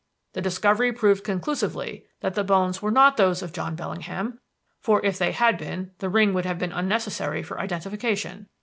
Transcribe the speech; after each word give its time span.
"The 0.33 0.41
discovery 0.41 0.91
proved 0.93 1.23
conclusively 1.23 2.07
that 2.21 2.33
the 2.33 2.43
bones 2.43 2.81
were 2.81 2.89
not 2.89 3.17
those 3.17 3.43
of 3.43 3.53
John 3.53 3.75
Bellingham 3.75 4.39
(for 4.79 4.99
if 5.05 5.19
they 5.19 5.31
had 5.31 5.59
been 5.59 5.91
the 5.99 6.09
ring 6.09 6.33
would 6.33 6.45
have 6.45 6.57
been 6.57 6.71
unnecessary 6.73 7.43
for 7.43 7.59
identification). 7.59 8.49